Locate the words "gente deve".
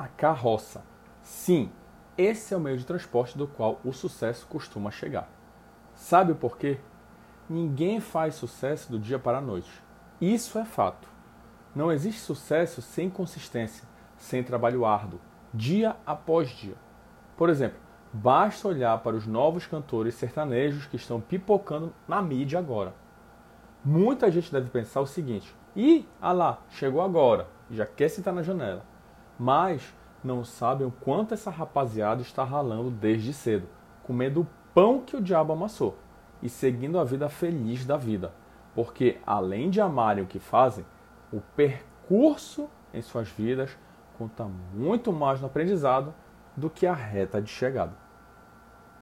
24.30-24.70